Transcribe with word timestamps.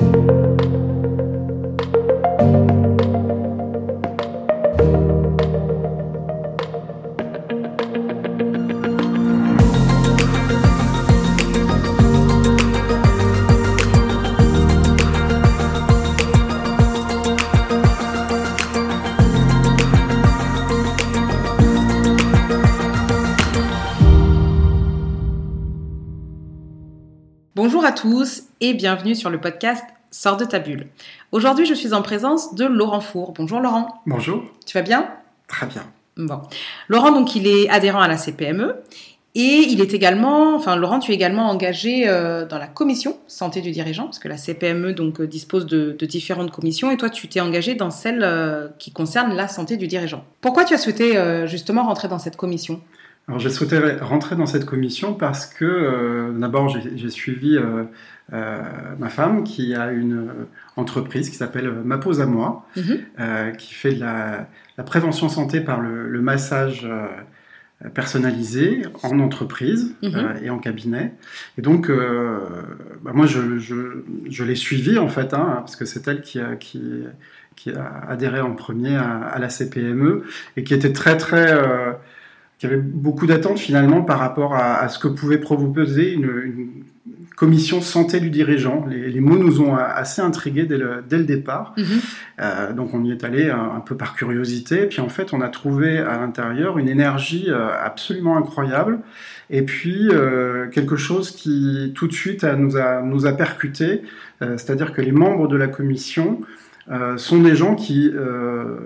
you. 0.00 0.59
Bonjour 27.72 27.84
à 27.84 27.92
tous 27.92 28.48
et 28.60 28.74
bienvenue 28.74 29.14
sur 29.14 29.30
le 29.30 29.40
podcast 29.40 29.84
Sors 30.10 30.36
de 30.36 30.44
ta 30.44 30.58
bulle. 30.58 30.88
Aujourd'hui, 31.30 31.66
je 31.66 31.74
suis 31.74 31.94
en 31.94 32.02
présence 32.02 32.56
de 32.56 32.64
Laurent 32.64 32.98
Four. 32.98 33.32
Bonjour 33.32 33.60
Laurent. 33.60 34.02
Bonjour. 34.06 34.42
Tu 34.66 34.76
vas 34.76 34.82
bien? 34.82 35.08
Très 35.46 35.66
bien. 35.66 35.84
Bon. 36.16 36.40
Laurent, 36.88 37.12
donc, 37.12 37.36
il 37.36 37.46
est 37.46 37.68
adhérent 37.68 38.00
à 38.00 38.08
la 38.08 38.16
CPME 38.16 38.74
et 39.36 39.66
il 39.68 39.80
est 39.80 39.94
également, 39.94 40.56
enfin, 40.56 40.74
Laurent, 40.74 40.98
tu 40.98 41.12
es 41.12 41.14
également 41.14 41.48
engagé 41.48 42.08
euh, 42.08 42.44
dans 42.44 42.58
la 42.58 42.66
commission 42.66 43.18
santé 43.28 43.60
du 43.60 43.70
dirigeant 43.70 44.06
parce 44.06 44.18
que 44.18 44.26
la 44.26 44.36
CPME 44.36 44.92
donc 44.92 45.20
euh, 45.20 45.28
dispose 45.28 45.66
de, 45.66 45.94
de 45.96 46.06
différentes 46.06 46.50
commissions 46.50 46.90
et 46.90 46.96
toi, 46.96 47.08
tu 47.08 47.28
t'es 47.28 47.38
engagé 47.38 47.76
dans 47.76 47.92
celle 47.92 48.24
euh, 48.24 48.66
qui 48.80 48.90
concerne 48.90 49.36
la 49.36 49.46
santé 49.46 49.76
du 49.76 49.86
dirigeant. 49.86 50.24
Pourquoi 50.40 50.64
tu 50.64 50.74
as 50.74 50.78
souhaité 50.78 51.16
euh, 51.16 51.46
justement 51.46 51.84
rentrer 51.84 52.08
dans 52.08 52.18
cette 52.18 52.36
commission? 52.36 52.80
Alors, 53.30 53.38
j'ai 53.38 53.48
souhaité 53.50 53.78
rentrer 54.00 54.34
dans 54.34 54.46
cette 54.46 54.64
commission 54.66 55.14
parce 55.14 55.46
que, 55.46 55.64
euh, 55.64 56.32
d'abord, 56.32 56.68
j'ai 56.68 57.10
suivi 57.10 57.56
euh, 57.56 57.84
euh, 58.32 58.58
ma 58.98 59.08
femme 59.08 59.44
qui 59.44 59.72
a 59.76 59.92
une 59.92 60.30
entreprise 60.74 61.30
qui 61.30 61.36
s'appelle 61.36 61.70
Ma 61.84 61.98
Pose 61.98 62.20
à 62.20 62.26
moi, 62.26 62.66
Mhm. 62.76 63.54
qui 63.56 63.72
fait 63.72 63.94
de 63.94 64.00
la, 64.00 64.48
la 64.76 64.82
prévention 64.84 65.28
santé 65.28 65.60
par 65.60 65.80
le, 65.80 66.08
le 66.08 66.20
massage 66.20 66.88
personnalisé 67.94 68.82
en 69.02 69.18
entreprise 69.20 69.94
Mhm. 70.02 70.12
euh, 70.14 70.34
et 70.42 70.50
en 70.50 70.58
cabinet. 70.58 71.14
Et 71.56 71.62
donc, 71.62 71.88
euh, 71.88 72.38
bah, 73.02 73.12
moi, 73.14 73.26
je, 73.26 73.58
je, 73.58 73.74
je 74.28 74.44
l'ai 74.44 74.54
suivie 74.56 74.98
en 74.98 75.08
fait, 75.08 75.32
hein, 75.34 75.46
parce 75.60 75.76
que 75.76 75.84
c'est 75.84 76.06
elle 76.08 76.20
qui 76.20 76.40
a, 76.40 76.56
qui, 76.56 77.04
qui 77.56 77.70
a 77.72 78.04
adhéré 78.08 78.40
en 78.40 78.54
premier 78.54 78.96
à, 78.96 79.18
à 79.20 79.38
la 79.38 79.48
CPME 79.48 80.24
et 80.56 80.64
qui 80.64 80.74
était 80.74 80.92
très 80.92 81.16
très 81.16 81.52
euh, 81.52 81.92
qui 82.60 82.66
avait 82.66 82.76
beaucoup 82.76 83.26
d'attentes 83.26 83.58
finalement 83.58 84.02
par 84.02 84.18
rapport 84.18 84.54
à, 84.54 84.76
à 84.80 84.88
ce 84.88 84.98
que 84.98 85.08
pouvait 85.08 85.38
proposer 85.38 86.12
une, 86.12 86.30
une 86.44 86.68
commission 87.34 87.80
santé 87.80 88.20
du 88.20 88.28
dirigeant. 88.28 88.84
Les, 88.86 89.08
les 89.08 89.20
mots 89.20 89.38
nous 89.38 89.62
ont 89.62 89.74
assez 89.74 90.20
intrigués 90.20 90.66
dès 90.66 90.76
le, 90.76 91.02
dès 91.08 91.16
le 91.16 91.24
départ. 91.24 91.72
Mhm. 91.78 91.84
Euh, 92.40 92.72
donc 92.74 92.92
on 92.92 93.02
y 93.02 93.12
est 93.12 93.24
allé 93.24 93.48
un, 93.48 93.76
un 93.76 93.80
peu 93.80 93.96
par 93.96 94.14
curiosité. 94.14 94.84
Puis 94.84 95.00
en 95.00 95.08
fait, 95.08 95.32
on 95.32 95.40
a 95.40 95.48
trouvé 95.48 95.96
à 95.96 96.18
l'intérieur 96.18 96.76
une 96.76 96.90
énergie 96.90 97.46
euh, 97.48 97.70
absolument 97.82 98.36
incroyable. 98.36 98.98
Et 99.48 99.62
puis 99.62 100.10
euh, 100.10 100.68
quelque 100.68 100.96
chose 100.96 101.30
qui 101.30 101.92
tout 101.94 102.08
de 102.08 102.12
suite 102.12 102.44
euh, 102.44 102.56
nous 102.56 102.76
a, 102.76 103.00
nous 103.00 103.24
a 103.24 103.32
percuté, 103.32 104.02
euh, 104.42 104.58
c'est-à-dire 104.58 104.92
que 104.92 105.00
les 105.00 105.12
membres 105.12 105.48
de 105.48 105.56
la 105.56 105.66
commission 105.66 106.42
euh, 106.42 106.46
sont 107.16 107.40
des 107.40 107.54
gens 107.54 107.74
qui 107.74 108.10
euh, 108.14 108.76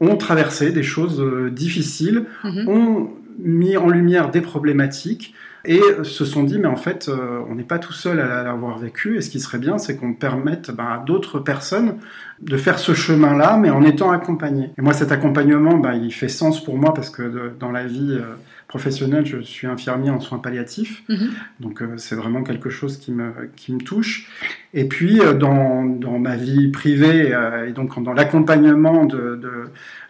ont 0.00 0.16
traversé 0.16 0.72
des 0.72 0.82
choses 0.82 1.20
euh, 1.20 1.50
difficiles, 1.50 2.24
Mhm. 2.44 2.68
ont 2.68 3.10
mis 3.38 3.76
en 3.76 3.88
lumière 3.88 4.30
des 4.30 4.40
problématiques 4.40 5.34
et 5.64 5.80
se 6.02 6.24
sont 6.24 6.42
dit 6.42 6.58
mais 6.58 6.66
en 6.66 6.76
fait 6.76 7.08
euh, 7.08 7.38
on 7.48 7.54
n'est 7.54 7.62
pas 7.62 7.78
tout 7.78 7.92
seul 7.92 8.18
à 8.20 8.42
l'avoir 8.42 8.78
vécu 8.78 9.16
et 9.16 9.20
ce 9.20 9.30
qui 9.30 9.38
serait 9.40 9.58
bien 9.58 9.78
c'est 9.78 9.96
qu'on 9.96 10.12
permette 10.12 10.70
ben, 10.72 10.84
à 10.84 10.98
d'autres 11.06 11.38
personnes 11.38 11.94
de 12.40 12.56
faire 12.56 12.78
ce 12.80 12.94
chemin 12.94 13.36
là 13.36 13.56
mais 13.56 13.70
en 13.70 13.82
étant 13.84 14.10
accompagnés 14.10 14.70
et 14.76 14.82
moi 14.82 14.92
cet 14.92 15.12
accompagnement 15.12 15.76
ben, 15.78 15.94
il 15.94 16.12
fait 16.12 16.28
sens 16.28 16.62
pour 16.64 16.76
moi 16.76 16.92
parce 16.94 17.10
que 17.10 17.22
de- 17.22 17.52
dans 17.60 17.70
la 17.70 17.86
vie 17.86 18.10
euh, 18.20 18.34
professionnelle 18.68 19.26
je 19.26 19.40
suis 19.40 19.66
infirmier 19.66 20.10
en 20.10 20.20
soins 20.20 20.38
palliatifs 20.38 21.02
Mhm. 21.08 21.30
donc 21.60 21.82
euh, 21.82 21.94
c'est 21.96 22.14
vraiment 22.14 22.42
quelque 22.42 22.70
chose 22.70 22.96
qui 22.98 23.12
me, 23.12 23.32
qui 23.56 23.72
me 23.72 23.80
touche. 23.80 24.28
Et 24.74 24.84
puis 24.86 25.20
euh, 25.20 25.34
dans, 25.34 25.84
dans 25.84 26.18
ma 26.18 26.36
vie 26.36 26.68
privée 26.68 27.34
euh, 27.34 27.68
et 27.68 27.72
donc 27.72 28.02
dans 28.02 28.12
l'accompagnement 28.14 29.04
de, 29.04 29.36
de, 29.36 29.52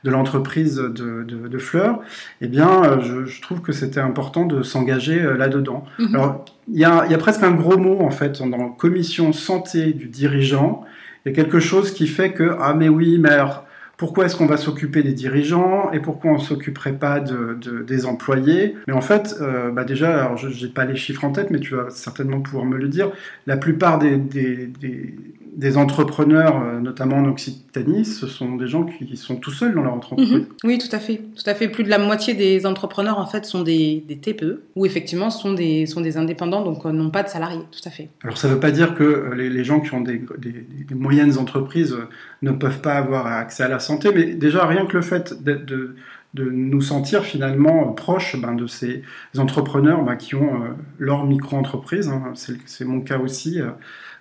de 0.05 0.11
l'entreprise 0.11 0.77
de, 0.77 1.25
de, 1.25 1.49
de 1.49 1.59
Fleur, 1.59 2.01
eh 2.41 2.47
bien 2.49 3.01
je, 3.01 3.25
je 3.25 3.43
trouve 3.43 3.61
que 3.61 3.73
c'était 3.73 4.01
important 4.01 4.47
de 4.47 4.63
s'engager 4.63 5.21
là-dedans. 5.37 5.85
Mhm. 5.99 6.15
Alors 6.15 6.45
il 6.73 6.79
y 6.79 6.85
a, 6.85 7.07
y 7.07 7.15
a 7.15 7.19
presque 7.19 7.43
un 7.43 7.51
gros 7.53 7.77
mot 7.79 8.01
en 8.01 8.11
fait 8.11 8.41
dans 8.43 8.69
commission 8.69 9.33
santé 9.33 9.93
du 9.93 10.07
dirigeant. 10.09 10.85
Il 11.25 11.31
y 11.31 11.33
a 11.33 11.35
quelque 11.35 11.61
chose 11.61 11.93
qui 11.93 12.07
fait 12.07 12.33
que 12.33 12.57
ah 12.61 12.75
mais 12.75 12.89
oui 12.89 13.19
mais 13.19 13.31
alors 13.31 13.65
pourquoi 14.03 14.25
est-ce 14.25 14.35
qu'on 14.35 14.47
va 14.47 14.57
s'occuper 14.57 15.05
des 15.05 15.13
dirigeants 15.13 15.93
et 15.93 16.01
pourquoi 16.01 16.33
on 16.33 16.39
ne 16.39 16.41
s'occuperait 16.41 16.95
pas 16.99 17.21
de, 17.21 17.57
de- 17.61 17.85
des 17.85 18.05
employés? 18.05 18.75
Mais 18.89 18.93
en 18.95 19.01
fait, 19.01 19.37
euh, 19.41 19.71
bah 19.71 19.85
déjà, 19.85 20.25
alors 20.25 20.37
je 20.37 20.49
n'ai 20.49 20.73
pas 20.73 20.85
les 20.85 20.97
chiffres 20.97 21.23
en 21.25 21.31
tête, 21.31 21.51
mais 21.51 21.61
tu 21.61 21.77
vas 21.77 21.89
certainement 21.91 22.41
pouvoir 22.41 22.65
me 22.65 22.77
le 22.79 22.89
dire. 22.89 23.13
La 23.47 23.57
plupart 23.57 24.01
des- 24.01 24.17
des 25.55 25.77
entrepreneurs, 25.77 26.63
euh, 26.63 26.81
notamment 26.81 27.17
en 27.17 27.27
Occitanie, 27.27 28.05
ce 28.07 28.27
sont 28.27 28.57
des 28.57 28.67
gens 28.67 28.85
qui 28.85 29.17
sont 29.17 29.37
tout 29.37 29.51
seuls 29.51 29.75
dans 29.75 29.83
leur 29.83 29.93
entreprise. 29.93 30.33
Mhm. 30.33 30.47
Oui, 30.65 30.79
tout 30.79 30.95
à 30.95 30.99
fait. 30.99 31.21
Tout 31.37 31.43
à 31.49 31.55
fait. 31.55 31.69
Plus 31.69 31.85
de 31.85 31.91
la 31.91 31.99
moitié 31.99 32.33
des 32.35 32.65
entrepreneurs, 32.65 33.19
en 33.19 33.27
fait, 33.27 33.45
sont 33.45 33.63
des, 33.63 34.03
des 34.09 34.17
TPE, 34.17 34.63
ou 34.77 34.87
effectivement 34.87 35.29
sont 35.31 35.53
des, 35.53 35.85
sont 35.87 36.01
des 36.01 36.17
indépendants, 36.17 36.63
donc 36.65 36.87
euh, 36.87 36.93
n'ont 36.93 37.11
pas 37.11 37.23
de 37.23 37.29
salariés. 37.29 37.61
Tout 37.71 37.87
à 37.87 37.91
fait. 37.91 38.09
Alors 38.25 38.39
ça 38.39 38.49
ne 38.49 38.55
veut 38.55 38.61
pas 38.61 38.71
dire 38.71 38.95
que 38.95 39.05
euh, 39.05 39.35
les, 39.35 39.51
les 39.51 39.65
gens 39.65 39.81
qui 39.81 39.93
ont 39.95 40.01
des, 40.01 40.23
des- 40.39 40.67
des 40.89 40.95
moyennes 40.95 41.37
entreprises 41.39 41.97
ne 42.41 42.51
peuvent 42.53 42.81
pas 42.81 42.95
avoir 42.95 43.27
accès 43.27 43.63
à 43.63 43.69
la 43.69 43.79
santé, 43.79 44.09
mais 44.15 44.25
déjà 44.35 44.67
rien 44.67 44.87
que 44.87 44.97
le 44.97 45.03
fait 45.03 45.43
d'être- 45.45 45.67
de, 45.67 45.97
de 46.35 46.45
nous 46.45 46.81
sentir 46.81 47.25
finalement 47.25 47.91
euh, 47.91 47.95
proches 47.95 48.41
ben, 48.41 48.55
de 48.55 48.67
ces 48.67 49.03
entrepreneurs 49.39 50.03
ben, 50.03 50.17
qui 50.17 50.35
ont 50.35 50.55
euh, 50.63 50.69
leur 50.99 51.27
micro-entreprise, 51.27 52.09
hein. 52.09 52.33
c'est 52.35 52.85
mon 52.85 53.01
cas 53.01 53.19
aussi. 53.19 53.61
euh, 53.61 53.71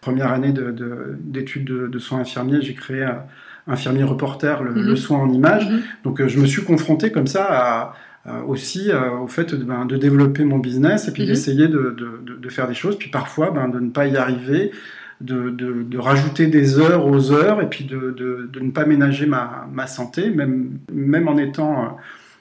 première 0.01 0.31
année 0.31 0.51
de- 0.51 0.71
de- 0.71 1.15
d'études 1.19 1.65
de, 1.65 1.85
de 1.87 1.99
soins 1.99 2.21
infirmiers, 2.21 2.59
j'ai 2.63 2.73
créé 2.73 3.03
un 3.03 3.19
infirmier 3.67 4.03
reporter, 4.03 4.63
le, 4.63 4.71
Mhm. 4.71 4.81
le 4.87 4.95
soin 4.95 5.19
en 5.19 5.29
images. 5.31 5.69
Mhm. 5.69 5.81
Donc 6.03 6.19
euh, 6.21 6.27
je 6.27 6.39
me 6.39 6.47
suis 6.47 6.63
confronté 6.63 7.11
comme 7.11 7.27
ça 7.27 7.45
à, 7.45 7.93
à- 8.25 8.41
aussi 8.43 8.89
euh, 8.91 9.11
au 9.19 9.27
fait 9.27 9.53
de, 9.53 9.63
ben, 9.63 9.85
de 9.85 9.97
développer 9.97 10.43
mon 10.43 10.57
business 10.57 11.07
et 11.07 11.11
puis 11.13 11.21
Mhm. 11.23 11.27
d'essayer 11.29 11.67
de, 11.67 11.95
de- 11.95 12.19
de- 12.25 12.35
de 12.35 12.49
faire 12.49 12.67
des 12.67 12.73
choses, 12.73 12.97
puis 12.97 13.11
parfois 13.11 13.51
ben, 13.51 13.67
de 13.69 13.79
ne 13.79 13.91
pas 13.91 14.07
y 14.07 14.17
arriver, 14.17 14.71
de, 15.21 15.49
de- 15.49 15.83
de 15.83 15.97
rajouter 15.97 16.47
des 16.47 16.79
heures 16.79 17.05
aux 17.07 17.31
heures 17.31 17.61
et 17.61 17.69
puis 17.69 17.85
de, 17.85 18.11
de- 18.11 18.59
ne 18.59 18.71
pas 18.71 18.85
ménager 18.85 19.25
ma, 19.25 19.67
ma 19.73 19.87
santé, 19.87 20.29
même, 20.29 20.71
même 20.91 21.27
en 21.27 21.37
étant 21.37 21.83
euh, 21.83 21.87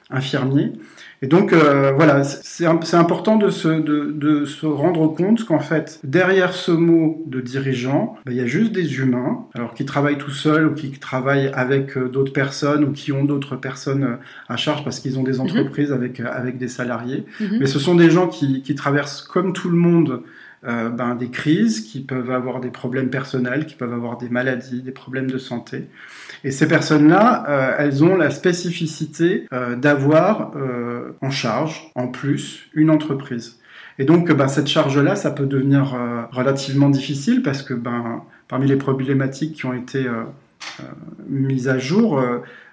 infirmier. 0.09 0.73
Et 1.23 1.27
donc 1.27 1.53
euh, 1.53 1.91
voilà, 1.95 2.23
c'est 2.23 2.65
important 2.95 3.35
de 3.37 3.51
se, 3.51 3.67
de, 3.67 4.11
de 4.11 4.45
se 4.45 4.65
rendre 4.65 5.07
compte 5.07 5.45
qu'en 5.45 5.59
fait, 5.59 5.99
derrière 6.03 6.53
ce 6.53 6.71
mot 6.71 7.23
de 7.27 7.41
dirigeant, 7.41 8.17
ben, 8.25 8.31
il 8.31 8.37
y 8.39 8.41
a 8.41 8.47
juste 8.47 8.71
des 8.71 8.97
humains, 8.97 9.45
alors 9.53 9.75
qui 9.75 9.85
travaillent 9.85 10.17
tout 10.17 10.31
seuls 10.31 10.65
ou 10.65 10.73
qui 10.73 10.89
travaillent 10.93 11.51
avec 11.53 11.95
euh, 11.95 12.09
d'autres 12.09 12.33
personnes 12.33 12.83
ou 12.83 12.91
qui 12.91 13.11
ont 13.11 13.23
d'autres 13.23 13.55
personnes 13.55 14.17
à 14.49 14.57
charge 14.57 14.83
parce 14.83 14.99
qu'ils 14.99 15.19
ont 15.19 15.23
des 15.23 15.39
entreprises 15.39 15.91
avec, 15.91 16.19
avec 16.19 16.57
des 16.57 16.67
salariés. 16.67 17.23
Mhm. 17.39 17.57
Mais 17.59 17.67
ce 17.67 17.77
sont 17.77 17.93
des 17.93 18.09
gens 18.09 18.27
qui, 18.27 18.63
qui 18.63 18.73
traversent 18.73 19.21
comme 19.21 19.53
tout 19.53 19.69
le 19.69 19.77
monde 19.77 20.23
euh, 20.63 20.89
ben, 20.89 21.15
des 21.15 21.31
crises, 21.31 21.81
qui 21.81 22.01
peuvent 22.01 22.29
avoir 22.29 22.59
des 22.59 22.69
problèmes 22.69 23.09
personnels, 23.09 23.65
qui 23.65 23.73
peuvent 23.73 23.93
avoir 23.93 24.19
des 24.19 24.29
maladies, 24.29 24.83
des 24.83 24.91
problèmes 24.91 25.25
de 25.25 25.39
santé. 25.39 25.87
Et 26.43 26.51
ces 26.51 26.67
personnes-là, 26.67 27.45
euh, 27.49 27.75
elles 27.79 28.03
ont 28.03 28.15
la 28.15 28.29
spécificité 28.29 29.47
euh, 29.53 29.75
d'avoir 29.75 30.51
en 31.21 31.31
charge, 31.31 31.91
en 31.95 32.07
plus, 32.09 32.69
une 32.75 32.91
entreprise. 32.91 33.59
Et 33.97 34.05
donc, 34.05 34.31
ben, 34.31 34.47
cette 34.47 34.67
charge-là, 34.67 35.15
ça 35.15 35.31
peut 35.31 35.47
devenir 35.47 35.97
relativement 36.31 36.89
difficile 36.89 37.41
parce 37.41 37.63
que 37.63 37.73
ben, 37.73 38.21
parmi 38.47 38.67
les 38.67 38.75
problématiques 38.75 39.55
qui 39.55 39.65
ont 39.65 39.73
été 39.73 40.05
mises 41.27 41.69
à 41.69 41.79
jour, 41.79 42.21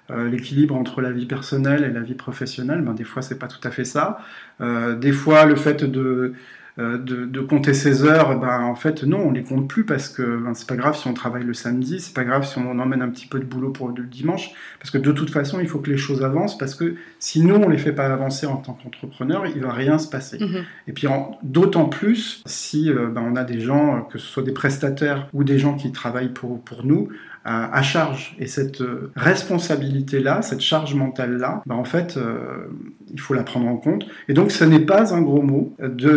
l'équilibre 0.09 0.75
entre 0.75 1.01
la 1.01 1.11
vie 1.11 1.25
personnelle 1.25 1.83
et 1.83 1.91
la 1.91 2.01
vie 2.01 2.13
professionnelle, 2.13 2.81
ben, 2.81 2.93
des 2.93 3.03
fois, 3.03 3.23
c'est 3.23 3.39
pas 3.39 3.47
tout 3.47 3.67
à 3.67 3.71
fait 3.71 3.85
ça. 3.85 4.19
Des 4.59 5.11
fois, 5.11 5.45
le 5.45 5.55
fait 5.55 5.83
de, 5.83 6.33
de, 6.79 7.25
de 7.25 7.39
compter 7.41 7.73
ses 7.73 8.03
heures, 8.03 8.39
ben, 8.39 8.61
en 8.61 8.75
fait, 8.75 9.03
non, 9.03 9.27
on 9.27 9.31
les 9.31 9.43
compte 9.43 9.67
plus 9.67 9.85
parce 9.85 10.09
que 10.09 10.37
ben, 10.37 10.53
c'est 10.53 10.67
pas 10.67 10.75
grave 10.75 10.95
si 10.95 11.07
on 11.07 11.13
travaille 11.13 11.43
le 11.43 11.53
samedi, 11.53 11.99
c'est 11.99 12.13
pas 12.13 12.23
grave 12.23 12.45
si 12.45 12.57
on 12.57 12.79
emmène 12.79 13.01
un 13.01 13.09
petit 13.09 13.27
peu 13.27 13.39
de 13.39 13.45
boulot 13.45 13.71
pour 13.71 13.89
le 13.89 14.03
dimanche, 14.03 14.51
parce 14.79 14.91
que 14.91 14.97
de 14.97 15.11
toute 15.11 15.29
façon, 15.29 15.59
il 15.59 15.67
faut 15.67 15.79
que 15.79 15.89
les 15.89 15.97
choses 15.97 16.23
avancent, 16.23 16.57
parce 16.57 16.75
que 16.75 16.95
si 17.19 17.43
nous, 17.43 17.55
on 17.55 17.67
les 17.67 17.77
fait 17.77 17.91
pas 17.91 18.07
avancer 18.07 18.45
en 18.45 18.57
tant 18.57 18.73
qu'entrepreneur, 18.73 19.45
il 19.47 19.61
va 19.61 19.73
rien 19.73 19.97
se 19.97 20.07
passer. 20.07 20.39
Mhm. 20.39 20.63
Et 20.87 20.93
puis 20.93 21.07
d'autant 21.43 21.85
plus 21.85 22.43
si 22.45 22.89
euh, 22.89 23.07
ben, 23.07 23.21
on 23.21 23.35
a 23.35 23.43
des 23.43 23.59
gens, 23.59 23.97
euh, 23.97 23.99
que 24.01 24.17
ce 24.17 24.27
soit 24.27 24.43
des 24.43 24.53
prestataires 24.53 25.27
ou 25.33 25.43
des 25.43 25.59
gens 25.59 25.75
qui 25.75 25.91
travaillent 25.91 26.33
pour, 26.33 26.61
pour 26.61 26.85
nous, 26.85 27.09
à, 27.45 27.75
à 27.75 27.81
charge. 27.81 28.35
Et 28.39 28.47
cette 28.47 28.81
euh, 28.81 29.11
responsabilité-là, 29.15 30.41
cette 30.41 30.61
charge 30.61 30.93
mentale-là, 30.95 31.61
ben, 31.65 31.75
en 31.75 31.83
fait, 31.83 32.17
euh, 32.17 32.67
il 33.13 33.19
faut 33.19 33.33
la 33.33 33.43
prendre 33.43 33.67
en 33.67 33.77
compte. 33.77 34.05
Et 34.27 34.33
donc 34.33 34.51
ce 34.51 34.63
n'est 34.63 34.79
pas 34.79 35.13
un 35.13 35.21
gros 35.21 35.41
mot 35.41 35.73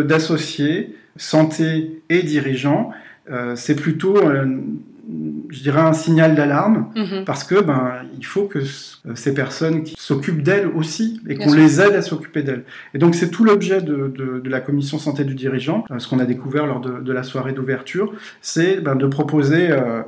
d'associer 0.07 0.95
santé 1.15 2.01
et 2.09 2.23
dirigeant. 2.23 2.91
Euh, 3.31 3.55
c'est 3.55 3.75
plutôt 3.75 4.17
euh, 4.17 4.45
je 5.49 5.61
dirais, 5.61 5.81
un 5.81 5.93
signal 5.93 6.33
d'alarme 6.33 6.87
Mhm. 6.95 7.25
parce 7.25 7.43
que 7.43 7.61
ben 7.61 8.03
il 8.17 8.25
faut 8.25 8.45
que 8.45 8.59
euh, 8.59 9.15
ces 9.15 9.33
personnes 9.33 9.83
qui 9.83 9.95
s'occupent 9.97 10.41
d'elles 10.41 10.67
aussi 10.67 11.21
et 11.27 11.35
qu'on 11.35 11.53
les 11.53 11.81
aide 11.81 11.93
à 11.93 12.01
s'occuper 12.01 12.41
d'elles. 12.41 12.63
Et 12.93 12.97
donc 12.99 13.13
c'est 13.15 13.29
tout 13.29 13.43
l'objet 13.43 13.81
de, 13.81 14.07
de, 14.07 14.39
de 14.39 14.49
la 14.49 14.61
commission 14.61 14.97
santé 14.97 15.25
du 15.25 15.35
dirigeant, 15.35 15.83
ce 15.97 16.07
qu'on 16.07 16.19
a 16.19 16.25
découvert 16.25 16.65
lors 16.65 16.79
de, 16.79 16.99
de 16.99 17.13
la 17.13 17.23
soirée 17.23 17.51
d'ouverture, 17.51 18.13
c'est 18.41 18.79
ben, 18.79 18.95
de 18.95 19.05
proposer 19.07 19.71
euh, 19.71 20.01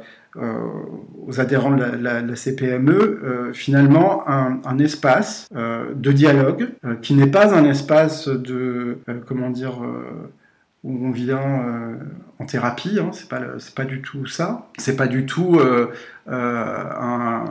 aux 1.28 1.40
adhérents 1.40 1.72
de 1.72 1.82
la, 1.82 1.96
la- 1.96 2.22
la 2.22 2.36
CPME 2.36 2.92
euh, 2.92 3.54
finalement 3.54 4.28
un, 4.28 4.60
un 4.66 4.78
espace 4.80 5.48
euh, 5.56 5.86
de 5.96 6.12
dialogue 6.12 6.70
euh, 6.86 6.96
qui 7.02 7.14
n'est 7.14 7.28
pas 7.28 7.54
un 7.56 7.64
espace 7.66 8.28
de 8.28 8.98
euh, 9.10 9.14
comment 9.26 9.50
dire 9.50 9.84
euh, 9.84 10.32
où 10.84 11.08
on 11.08 11.12
vient 11.12 11.40
euh, 11.40 11.96
en 12.38 12.46
thérapie, 12.46 13.00
hein, 13.02 13.10
c'est 13.12 13.28
pas 13.30 13.40
c'est 13.60 13.74
pas 13.74 13.86
du 13.86 14.02
tout 14.02 14.28
ça, 14.28 14.68
c'est 14.78 14.96
pas 14.96 15.08
du 15.08 15.26
tout 15.26 15.58
euh, 15.60 15.88
euh, 16.30 16.84
un, 17.00 17.44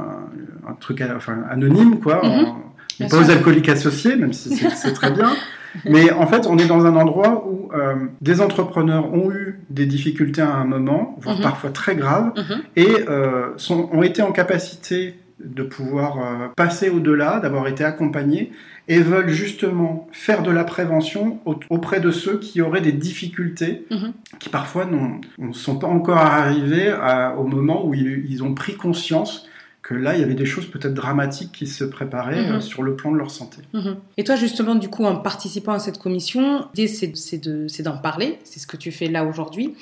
un 0.68 0.72
truc 0.78 1.02
enfin, 1.16 1.38
anonyme 1.50 1.98
quoi. 2.00 2.16
Mhm. 2.24 2.30
On- 2.46 2.54
on 3.00 3.08
pas 3.08 3.16
aux 3.18 3.30
alcooliques 3.30 3.68
associés, 3.68 4.14
même 4.14 4.32
si 4.32 4.54
c'est 4.56 4.92
très 4.92 5.10
bien. 5.10 5.30
Mais 5.84 6.10
en 6.12 6.26
fait, 6.26 6.46
on 6.46 6.56
est 6.58 6.66
dans 6.66 6.86
un 6.86 6.96
endroit 6.96 7.46
où 7.48 7.70
euh, 7.74 7.94
des 8.20 8.40
entrepreneurs 8.40 9.12
ont 9.12 9.30
eu 9.32 9.60
des 9.70 9.86
difficultés 9.86 10.42
à 10.42 10.54
un 10.54 10.64
moment, 10.64 11.16
voire 11.20 11.36
Mhm. 11.36 11.42
parfois 11.42 11.70
très 11.70 11.96
graves, 11.96 12.32
Mhm. 12.36 12.62
et 12.76 12.88
euh, 13.08 13.48
sont, 13.56 13.88
ont 13.92 14.02
été 14.02 14.22
en 14.22 14.32
capacité 14.32 15.14
de 15.44 15.62
pouvoir 15.64 16.18
euh, 16.18 16.46
passer 16.56 16.90
au-delà, 16.90 17.40
d'avoir 17.40 17.66
été 17.66 17.82
accompagnés, 17.84 18.52
et 18.86 19.00
veulent 19.00 19.30
justement 19.30 20.08
faire 20.12 20.42
de 20.42 20.50
la 20.50 20.62
prévention 20.62 21.38
au- 21.46 21.56
auprès 21.70 22.00
de 22.00 22.10
ceux 22.10 22.38
qui 22.38 22.60
auraient 22.60 22.80
des 22.82 22.92
difficultés, 22.92 23.84
Mhm. 23.90 24.12
qui 24.38 24.48
parfois 24.50 24.84
ne 24.86 25.52
sont 25.52 25.76
pas 25.78 25.86
encore 25.88 26.18
arrivés 26.18 26.88
à- 26.90 27.34
au 27.36 27.44
moment 27.44 27.84
où 27.86 27.94
ils, 27.94 28.24
ils 28.28 28.42
ont 28.44 28.54
pris 28.54 28.74
conscience 28.76 29.48
que 29.84 29.92
là, 29.94 30.14
il 30.14 30.20
y 30.20 30.24
avait 30.24 30.34
des 30.34 30.46
choses 30.46 30.64
peut-être 30.66 30.94
dramatiques 30.94 31.52
qui 31.52 31.66
se 31.66 31.84
préparaient 31.84 32.42
Mhm. 32.48 32.52
euh, 32.54 32.60
sur 32.60 32.82
le 32.82 32.96
plan 32.96 33.12
de 33.12 33.18
leur 33.18 33.30
santé. 33.30 33.58
Mhm. 33.74 33.96
Et 34.16 34.24
toi, 34.24 34.34
justement, 34.34 34.74
du 34.74 34.88
coup, 34.88 35.04
en 35.04 35.16
participant 35.16 35.72
à 35.74 35.78
cette 35.78 35.98
commission, 35.98 36.66
l'idée, 36.74 36.88
c'est 36.88 37.14
c'est 37.16 37.36
de- 37.38 37.68
c'est 37.68 37.82
d'en 37.82 37.98
parler, 37.98 38.38
c'est 38.44 38.58
ce 38.60 38.66
que 38.66 38.78
tu 38.78 38.90
fais 38.90 39.08
là 39.08 39.24
aujourd'hui. 39.26 39.74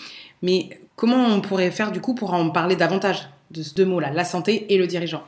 Mais 0.42 0.80
comment 0.96 1.24
on 1.28 1.40
pourrait 1.40 1.70
faire, 1.70 1.92
du 1.92 2.00
coup, 2.00 2.14
pour 2.16 2.34
en 2.34 2.50
parler 2.50 2.74
davantage 2.74 3.28
de 3.52 3.62
ces 3.62 3.74
deux 3.76 3.86
mots-là, 3.86 4.10
la 4.12 4.24
santé 4.24 4.74
et 4.74 4.76
le 4.78 4.88
dirigeant? 4.88 5.22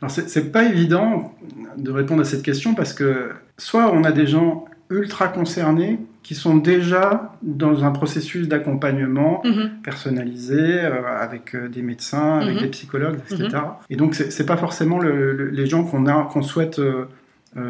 Alors, 0.00 0.10
c'est 0.10 0.50
pas 0.50 0.64
évident 0.64 1.34
de 1.76 1.90
répondre 1.90 2.22
à 2.22 2.24
cette 2.24 2.42
question 2.42 2.74
parce 2.74 2.94
que 2.94 3.30
soit 3.58 3.92
on 3.92 4.02
a 4.04 4.12
des 4.12 4.26
gens 4.26 4.64
ultra 4.90 5.28
concernés 5.28 5.98
qui 6.22 6.34
sont 6.34 6.56
déjà 6.56 7.32
dans 7.42 7.84
un 7.84 7.90
processus 7.90 8.48
d'accompagnement 8.48 9.42
Mhm. 9.44 9.70
personnalisé 9.82 10.58
euh, 10.60 11.02
avec 11.20 11.54
euh, 11.54 11.68
des 11.68 11.82
médecins, 11.82 12.38
avec 12.38 12.56
Mhm. 12.56 12.60
des 12.62 12.68
psychologues, 12.68 13.18
etc. 13.30 13.48
Et 13.90 13.96
donc 13.96 14.14
c'est 14.14 14.30
c'est 14.30 14.46
pas 14.46 14.56
forcément 14.56 14.98
le- 14.98 15.32
le- 15.32 15.50
les 15.50 15.66
gens 15.66 15.84
qu'on 15.84 16.42
souhaite 16.42 16.78
euh, 16.78 17.04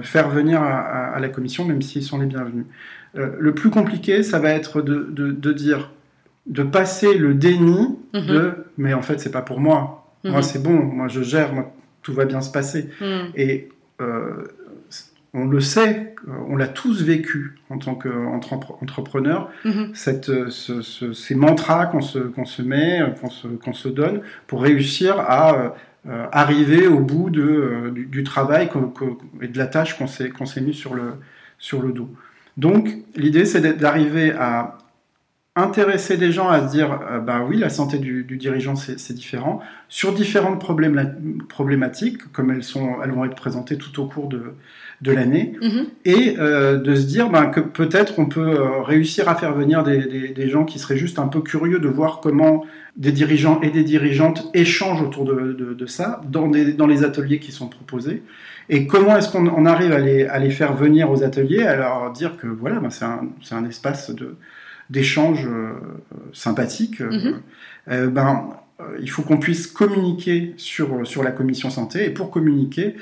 faire 0.03 0.29
venir 0.31 0.61
à, 0.63 0.79
à- 0.81 1.17
à 1.17 1.21
la 1.21 1.29
commission, 1.29 1.65
même 1.65 1.81
s'ils 1.83 2.03
sont 2.03 2.19
les 2.19 2.27
bienvenus. 2.27 2.65
Euh, 3.17 3.29
le 3.39 3.53
plus 3.55 3.71
compliqué, 3.71 4.23
ça 4.23 4.39
va 4.41 4.51
être 4.51 4.83
de, 4.83 5.07
de- 5.11 5.31
de 5.33 5.53
dire, 5.53 5.91
de 6.47 6.63
passer 6.63 7.17
le 7.17 7.35
déni 7.35 7.97
Mhm. 8.15 8.27
de, 8.27 8.53
mais 8.79 8.95
en 8.95 9.03
fait 9.03 9.21
c'est 9.21 9.31
pas 9.33 9.43
pour 9.43 9.61
moi. 9.61 10.07
Moi 10.25 10.39
Mhm. 10.39 10.43
c'est 10.43 10.63
bon, 10.63 10.73
moi 10.75 11.09
je 11.09 11.23
gère, 11.23 11.53
moi 11.53 11.73
tout 12.03 12.13
va 12.13 12.25
bien 12.25 12.41
se 12.41 12.51
passer. 12.51 12.89
Mhm. 13.01 13.31
Et 13.37 13.69
euh, 14.01 14.45
on 15.35 15.45
le 15.47 15.61
sait, 15.61 16.15
euh, 16.29 16.33
on 16.49 16.57
l'a 16.57 16.69
tous 16.69 17.03
vécu 17.03 17.57
en 17.71 17.79
tant 17.79 17.95
qu'entrepreneur, 17.95 19.51
Mhm. 19.65 19.91
cette, 19.95 20.29
euh, 20.31 20.51
ce- 20.51 20.83
ce- 20.83 21.13
ces 21.13 21.35
mantras 21.35 21.87
qu'on 21.87 22.01
se, 22.01 22.19
met, 22.63 23.03
euh, 23.03 23.07
qu'on 23.63 23.73
se, 23.73 23.89
donne 23.89 24.21
pour 24.47 24.63
réussir 24.63 25.19
à 25.21 25.75
euh, 26.09 26.25
arriver 26.31 26.87
au 26.87 27.01
bout 27.01 27.31
de, 27.31 27.91
du, 27.93 28.07
du 28.07 28.23
travail 28.23 28.69
et 29.43 29.49
de 29.49 29.59
la 29.59 29.67
tâche 29.67 29.99
qu'on 29.99 30.07
s'est, 30.07 30.29
qu'on 30.31 30.47
s'est 30.47 30.61
mis 30.61 30.73
sur 30.75 30.95
le, 30.95 31.15
sur 31.59 31.83
le 31.83 31.93
dos. 31.93 32.09
Donc 32.57 32.89
l'idée 33.17 33.45
c'est 33.45 33.61
d'arriver 33.77 34.31
à 34.33 34.79
intéresser 35.57 36.17
des 36.19 36.31
gens 36.33 36.49
à 36.49 36.67
se 36.67 36.71
dire 36.73 37.01
euh, 37.11 37.19
bah 37.19 37.45
oui 37.49 37.57
la 37.57 37.71
santé 37.71 37.99
du, 37.99 38.23
du 38.25 38.37
dirigeant 38.37 38.77
c'est, 38.77 39.13
différent. 39.15 39.61
Sur 39.89 40.13
différentes 40.13 40.61
problématiques 41.49 42.31
comme 42.33 42.51
elles 42.51 42.63
sont 42.63 42.97
elles 43.03 43.11
vont 43.11 43.25
être 43.25 43.35
présentées 43.37 43.77
tout 43.79 44.01
au 44.01 44.07
cours 44.07 44.29
de, 44.29 44.43
de 45.03 45.13
l'année. 45.13 45.55
Mhm. 45.63 45.87
et 46.05 46.37
euh, 46.39 46.77
de 46.79 46.95
se 46.95 47.07
dire 47.07 47.31
ben, 47.31 47.47
que 47.47 47.61
peut-être 47.61 48.19
on 48.19 48.27
peut 48.27 48.41
euh, 48.61 48.83
réussir 48.83 49.29
à 49.29 49.35
faire 49.35 49.55
venir 49.55 49.83
des, 49.83 49.99
des- 50.07 50.29
des 50.29 50.49
gens 50.49 50.65
qui 50.65 50.79
seraient 50.79 50.97
juste 50.97 51.19
un 51.19 51.29
peu 51.29 51.41
curieux 51.41 51.79
de 51.79 51.89
voir 51.89 52.21
comment 52.21 52.65
des 52.97 53.13
dirigeants 53.13 53.61
et 53.63 53.71
des 53.71 53.85
dirigeantes 53.85 54.49
échangent 54.55 55.03
autour 55.03 55.25
de, 55.25 55.53
de- 55.53 55.75
de 55.75 55.87
ça 55.87 56.21
dans, 56.31 56.49
des- 56.49 56.73
dans 56.73 56.87
les 56.87 57.03
ateliers 57.05 57.39
qui 57.39 57.53
sont 57.53 57.69
proposés. 57.69 58.23
Et 58.69 58.87
comment 58.87 59.17
est-ce 59.17 59.31
qu'on 59.31 59.47
on 59.47 59.65
arrive 59.67 59.93
à 59.93 59.99
les, 59.99 60.27
à 60.27 60.39
les 60.39 60.51
faire 60.51 60.75
venir 60.75 61.11
aux 61.11 61.23
ateliers? 61.23 61.63
À 61.63 61.77
leur 61.77 62.13
dire 62.13 62.37
que 62.37 62.47
voilà 62.47 62.81
ben, 62.81 62.91
c'est 62.91 63.05
un, 63.05 63.21
c'est 63.43 63.55
un 63.55 63.65
espace 63.67 64.11
de 64.11 64.37
d'échange 64.91 65.47
euh, 65.47 65.73
sympathique 66.33 67.01
euh, 67.01 67.11
Mhm. 67.11 67.41
euh, 67.91 68.07
ben, 68.09 68.49
il 69.01 69.09
faut 69.11 69.23
qu'on 69.23 69.39
puisse 69.39 69.67
communiquer 69.67 70.53
sur, 70.59 71.07
sur 71.07 71.23
la 71.23 71.31
commission 71.31 71.71
santé 71.71 72.05
et 72.07 72.11
pour 72.11 72.31
communiquer 72.31 72.97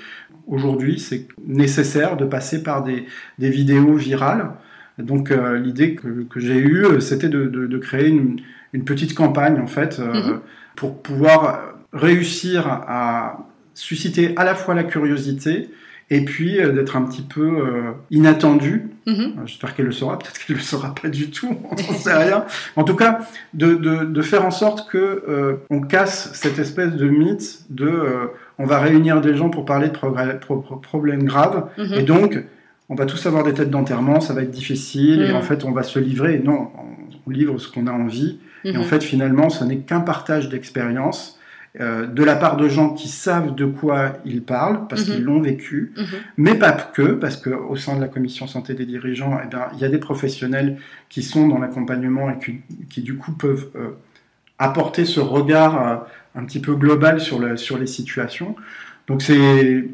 Aujourd'hui, 0.47 1.01
c'est 1.01 1.27
nécessaire 1.47 2.19
de 2.19 2.27
passer 2.27 2.63
par 2.63 2.85
des, 2.85 3.07
des 3.39 3.49
vidéos 3.49 3.95
virales. 3.95 4.51
Donc, 4.99 5.31
euh, 5.31 5.59
l'idée 5.59 5.95
que, 5.95 6.25
que 6.29 6.39
j'ai 6.39 6.59
eue, 6.59 7.01
c'était 7.01 7.31
de, 7.31 7.47
de- 7.47 7.67
de 7.67 7.79
créer 7.79 8.09
une, 8.09 8.41
une 8.75 8.85
petite 8.85 9.15
campagne, 9.15 9.59
en 9.59 9.67
fait, 9.67 10.01
euh, 10.01 10.13
Mhm. 10.13 10.41
pour 10.77 11.01
pouvoir 11.03 11.77
réussir 11.95 12.67
à 12.69 13.39
susciter 13.73 14.35
à 14.37 14.45
la 14.45 14.55
fois 14.55 14.75
la 14.75 14.85
curiosité 14.85 15.71
et 16.11 16.25
puis 16.25 16.61
euh, 16.61 16.73
d'être 16.73 16.97
un 16.97 17.03
petit 17.03 17.23
peu 17.23 17.43
euh, 17.47 17.93
inattendu. 18.11 18.91
Mhm. 19.07 19.15
Euh, 19.21 19.47
J'espère 19.47 19.75
qu'elle 19.75 19.87
le 19.87 19.93
saura, 19.93 20.19
peut-être 20.19 20.39
qu'elle 20.45 20.57
ne 20.57 20.61
le 20.61 20.65
saura 20.67 20.95
pas 20.95 21.09
du 21.09 21.31
tout, 21.31 21.57
on 21.71 21.75
n'en 21.75 21.99
sait 21.99 22.15
rien. 22.15 22.45
En 22.77 22.85
tout 22.85 22.95
cas, 22.97 23.21
de, 23.53 23.75
de- 23.75 24.05
de 24.05 24.23
faire 24.23 24.45
en 24.47 24.51
sorte 24.51 24.89
que 24.91 25.25
euh, 25.29 25.55
on 25.71 25.81
casse 25.81 26.31
cette 26.35 26.59
espèce 26.59 26.93
de 26.93 27.09
mythe 27.09 27.65
de 27.71 28.31
on 28.59 28.67
va 28.67 28.79
réunir 28.79 29.21
des 29.21 29.35
gens 29.37 29.51
pour 29.51 29.65
parler 29.65 29.89
de 29.89 29.95
progr- 29.95 30.39
pro- 30.39 30.59
pro- 30.61 30.77
problèmes 30.77 31.25
graves 31.25 31.69
Mhm. 31.79 31.95
et 31.95 32.03
donc 32.03 32.45
on 32.89 32.95
va 32.95 33.07
tous 33.07 33.25
avoir 33.27 33.43
des 33.45 33.55
têtes 33.55 33.71
d'enterrement, 33.71 34.21
ça 34.21 34.35
va 34.35 34.43
être 34.43 34.51
difficile 34.51 35.23
et 35.23 35.29
Mhm. 35.31 35.37
en 35.37 35.43
fait 35.43 35.65
on 35.65 35.73
va 35.73 35.83
se 35.83 35.99
livrer. 35.99 36.39
Non, 36.45 36.71
on, 36.79 36.85
on 37.27 37.31
livre 37.31 37.59
ce 37.59 37.69
qu'on 37.69 37.87
a 37.87 37.93
envie 37.93 38.39
et 38.65 38.77
en 38.77 38.83
fait 38.85 39.03
finalement 39.03 39.49
ce 39.51 39.65
n'est 39.65 39.79
qu'un 39.79 40.01
partage 40.01 40.49
d'expérience. 40.51 41.39
Euh, 41.81 42.07
de 42.07 42.23
la 42.23 42.37
part 42.37 42.57
de 42.57 42.69
gens 42.69 42.91
qui 42.91 43.09
savent 43.09 43.55
de 43.55 43.65
quoi 43.67 44.13
ils 44.25 44.43
parlent 44.43 44.87
parce 44.89 45.07
Mhm. 45.09 45.15
qu'ils 45.15 45.25
l'ont 45.25 45.41
vécu, 45.41 45.93
Mhm. 45.97 46.05
mais 46.37 46.55
pas 46.55 46.71
que, 46.73 47.03
parce 47.15 47.37
qu'au 47.37 47.75
sein 47.77 47.97
de 47.97 48.01
la 48.01 48.09
commission 48.09 48.47
santé 48.47 48.75
des 48.75 48.87
dirigeants, 48.87 49.39
eh 49.45 49.49
bien, 49.49 49.67
il 49.75 49.81
y 49.81 49.85
a 49.85 49.89
des 49.89 49.99
professionnels 49.99 50.79
qui 51.09 51.23
sont 51.23 51.49
dans 51.49 51.59
l'accompagnement 51.59 52.31
et 52.31 52.39
qui, 52.39 52.61
qui, 52.91 53.03
du 53.03 53.17
coup 53.17 53.33
peuvent 53.33 53.69
euh, 53.75 53.91
apporter 54.59 55.05
ce 55.05 55.19
regard 55.21 55.89
euh, 55.89 55.97
un 56.41 56.45
petit 56.45 56.61
peu 56.61 56.75
global 56.77 57.21
sur, 57.21 57.39
le, 57.41 57.57
sur 57.57 57.77
les 57.79 57.87
situations. 57.89 58.55
Donc 59.09 59.21
c'est 59.23 59.85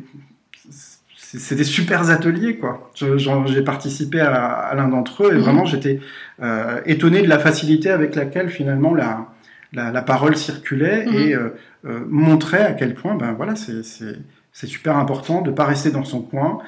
c'est 1.32 1.54
des 1.54 1.64
super 1.64 2.10
ateliers 2.10 2.56
quoi. 2.56 2.90
J'ai 2.94 3.62
participé 3.62 4.20
à, 4.20 4.46
à 4.46 4.74
l'un 4.74 4.88
d'entre 4.88 5.24
eux 5.24 5.32
et 5.32 5.36
Mhm. 5.36 5.40
vraiment 5.42 5.64
j'étais 5.64 6.00
euh, 6.42 6.80
étonné 6.86 7.22
de 7.22 7.28
la 7.28 7.38
facilité 7.38 7.90
avec 7.90 8.14
laquelle 8.16 8.48
finalement 8.50 8.94
la, 8.94 9.28
la, 9.72 9.92
la 9.92 10.02
parole 10.02 10.36
circulait 10.36 11.06
et 11.12 11.34
euh, 11.34 11.50
euh, 11.84 12.00
montrait 12.08 12.62
à 12.64 12.72
quel 12.72 12.94
point 12.94 13.14
ben 13.16 13.32
voilà 13.32 13.56
c'est 13.56 13.82
c'est 13.82 14.16
c'est 14.52 14.66
super 14.66 14.96
important 14.96 15.40
de 15.42 15.50
pas 15.50 15.64
rester 15.64 15.90
dans 15.90 16.04
son 16.04 16.20
coin, 16.22 16.58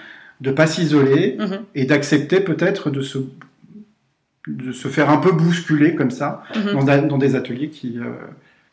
de 0.40 0.50
pas 0.50 0.66
s'isoler 0.66 1.36
Mhm. 1.38 1.58
et 1.74 1.84
d'accepter 1.84 2.40
peut-être 2.40 2.90
de 2.90 3.02
se 3.02 3.18
de 4.48 4.72
se 4.72 4.88
faire 4.88 5.08
un 5.10 5.18
peu 5.18 5.30
bousculer 5.32 5.94
comme 5.94 6.10
ça 6.10 6.42
Mhm. 6.56 6.72
dans, 6.72 6.84
da- 6.84 6.98
dans 7.02 7.18
des 7.18 7.34
ateliers 7.36 7.68
qui 7.70 7.98
euh, 7.98 8.12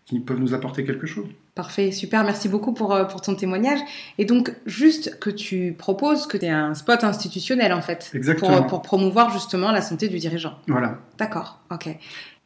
qui 0.09 0.19
peuvent 0.19 0.39
nous 0.39 0.55
apporter 0.55 0.83
quelque 0.83 1.05
chose. 1.05 1.27
Parfait, 1.53 1.91
super, 1.91 2.23
merci 2.23 2.49
beaucoup 2.49 2.73
pour, 2.73 2.95
euh, 2.95 3.03
pour 3.03 3.21
ton 3.21 3.35
témoignage. 3.35 3.77
Et 4.17 4.25
donc, 4.25 4.51
juste 4.65 5.19
que 5.19 5.29
tu 5.29 5.75
proposes 5.77 6.25
que 6.25 6.35
tu 6.37 6.45
aies 6.45 6.49
un 6.49 6.73
spot 6.73 7.03
institutionnel, 7.03 7.73
en 7.73 7.81
fait, 7.81 8.09
Exactement. 8.15 8.57
pour, 8.57 8.67
pour 8.67 8.81
promouvoir 8.81 9.31
justement 9.31 9.71
la 9.71 9.81
santé 9.81 10.07
du 10.07 10.17
dirigeant. 10.17 10.53
Voilà. 10.67 10.97
D'accord, 11.19 11.59
ok. 11.71 11.89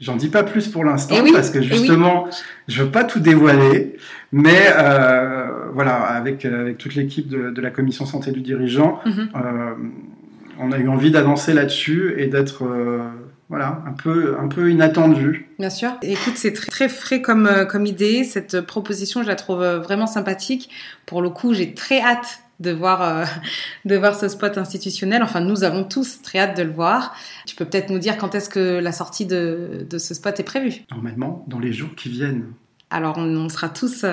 J'en 0.02 0.18
dis 0.18 0.28
pas 0.28 0.44
plus 0.44 0.68
pour 0.68 0.84
l'instant 0.84 1.16
Eh 1.18 1.22
oui, 1.22 1.32
parce 1.32 1.50
que 1.52 1.60
eh 1.60 1.62
oui. 1.62 1.68
justement, 1.68 2.28
je 2.68 2.84
veux 2.84 2.92
pas 2.92 3.06
tout 3.06 3.22
dévoiler, 3.22 3.96
mais 4.34 4.66
euh, 4.76 5.70
voilà, 5.74 5.96
avec, 6.02 6.44
avec 6.44 6.78
toute 6.78 6.96
l'équipe 6.96 7.30
de, 7.30 7.50
de 7.52 7.62
la 7.62 7.70
commission 7.70 8.06
santé 8.06 8.32
du 8.32 8.42
dirigeant, 8.42 9.00
Mhm. 9.06 9.30
euh, 9.36 9.74
on 10.60 10.72
a 10.74 10.78
eu 10.80 10.88
envie 10.90 11.12
d'avancer 11.12 11.54
là-dessus 11.54 12.16
et 12.18 12.28
d'être 12.28 12.66
euh, 12.66 13.00
voilà 13.50 13.82
un 13.86 13.94
peu 13.94 14.38
un 14.40 14.48
peu 14.48 14.72
inattendu. 14.72 15.50
Bien 15.60 15.70
sûr. 15.70 15.92
Écoute, 16.02 16.34
c'est 16.36 16.54
très, 16.54 16.72
très 16.72 16.90
frais 16.90 17.22
comme, 17.22 17.46
euh, 17.46 17.66
comme 17.66 17.86
idée. 17.86 18.24
Cette 18.24 18.62
proposition, 18.62 19.22
je 19.22 19.28
la 19.28 19.36
trouve 19.36 19.62
euh, 19.62 19.80
vraiment 19.80 20.08
sympathique. 20.08 20.70
Pour 21.06 21.22
le 21.22 21.30
coup, 21.30 21.54
j'ai 21.54 21.74
très 21.74 22.02
hâte 22.02 22.40
de 22.60 22.72
voir, 22.72 23.02
euh, 23.02 23.26
de 23.86 23.96
voir 23.96 24.16
ce 24.16 24.28
spot 24.28 24.58
institutionnel. 24.58 25.24
Enfin, 25.24 25.42
nous 25.42 25.64
avons 25.64 25.84
tous 25.84 26.22
très 26.22 26.40
hâte 26.40 26.58
de 26.58 26.64
le 26.64 26.72
voir. 26.72 27.16
Tu 27.46 27.56
peux 27.56 27.66
peut-être 27.66 27.90
nous 27.90 28.00
dire 28.00 28.18
quand 28.18 28.36
est-ce 28.36 28.50
que 28.50 28.80
la 28.80 28.92
sortie 28.92 29.26
de, 29.26 29.86
de 29.90 29.98
ce 29.98 30.14
spot 30.14 30.40
est 30.40 30.44
prévue? 30.44 30.84
Normalement, 30.92 31.46
dans 31.48 31.60
les 31.60 31.74
jours 31.74 31.96
qui 31.96 32.10
viennent. 32.10 32.46
Alors 32.94 33.18
on, 33.18 33.50
sera 33.50 33.70
tous 33.70 34.06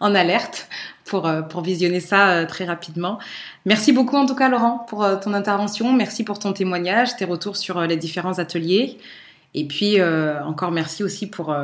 en 0.00 0.14
alerte 0.14 0.68
pour, 1.04 1.30
pour 1.50 1.62
visionner 1.62 2.00
ça 2.00 2.44
très 2.46 2.64
rapidement. 2.64 3.18
Merci 3.66 3.92
beaucoup 3.92 4.16
en 4.16 4.26
tout 4.26 4.34
cas 4.34 4.48
Laurent 4.48 4.84
pour 4.88 5.06
ton 5.20 5.34
intervention. 5.34 5.92
Merci 5.92 6.24
pour 6.24 6.38
ton 6.38 6.52
témoignage, 6.52 7.16
tes 7.16 7.24
retours 7.26 7.56
sur 7.56 7.80
les 7.82 7.96
différents 7.96 8.38
ateliers. 8.38 8.98
Et 9.54 9.66
puis, 9.66 9.98
encore 10.02 10.72
merci 10.72 11.04
aussi 11.04 11.28
pour, 11.28 11.54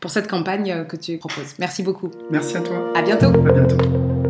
pour 0.00 0.10
cette 0.10 0.28
campagne 0.28 0.84
que 0.86 0.96
tu 0.96 1.16
proposes. 1.18 1.54
Merci 1.58 1.82
beaucoup. 1.82 2.10
Merci 2.30 2.56
à 2.56 2.60
toi. 2.60 2.92
À 2.94 3.02
bientôt. 3.02 3.28
À 3.28 3.52
bientôt. 3.52 4.25